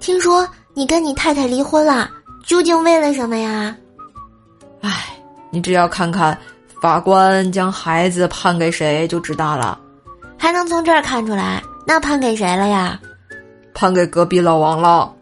[0.00, 2.10] 听说你跟你太太离婚了，
[2.44, 3.76] 究竟为了什么呀？
[4.80, 5.18] 唉，
[5.50, 6.38] 你只要看看
[6.80, 9.78] 法官将孩子判给谁就知道了。
[10.38, 11.62] 还能从这儿看出来？
[11.86, 12.98] 那判给谁了呀？
[13.74, 15.12] 判给隔壁老王了。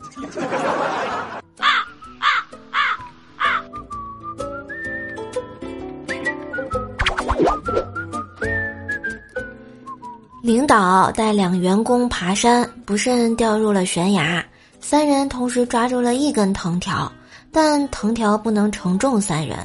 [10.43, 14.45] 领导带两员工爬山，不慎掉入了悬崖。
[14.89, 17.11] 三人同时抓住了一根藤条，
[17.51, 19.59] 但藤条不能承重三人。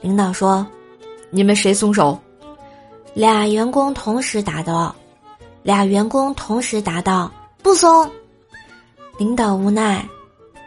[0.00, 0.64] 领导说
[1.30, 2.16] ：“你们谁松手？”
[3.12, 4.94] 俩员工同时答道
[5.64, 7.28] ：“俩员工同时答道，
[7.60, 8.08] 不松。”
[9.18, 10.08] 领导无奈：“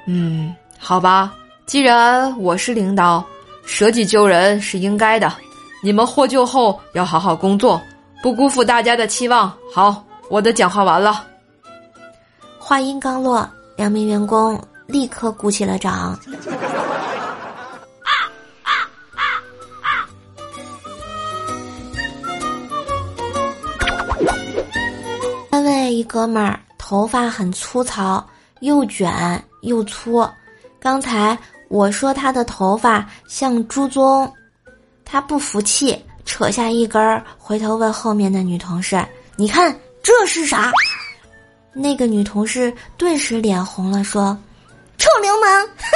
[0.06, 1.34] 嗯，好吧，
[1.66, 3.24] 既然我是领导，
[3.64, 5.32] 舍己救人是应该的。
[5.82, 7.82] 你们获救后要好好工作。”
[8.22, 9.52] 不辜负大家的期望。
[9.74, 11.26] 好，我的讲话完了。
[12.60, 13.50] 话音刚落，
[13.82, 16.16] 两名员工立刻鼓起了掌。
[25.50, 28.24] 单位一哥们儿头发很粗糙，
[28.60, 30.30] 又卷又粗。
[30.80, 31.36] 刚才
[31.68, 34.32] 我说他的头发像猪鬃，
[35.04, 36.00] 他不服气。
[36.24, 39.04] 扯下一根儿，回头问后面的女同事
[39.36, 40.72] ：“你看这是啥？”
[41.74, 44.38] 那个女同事顿时脸红了，说
[44.98, 45.70] ：“臭流氓！
[45.78, 45.92] 哼！”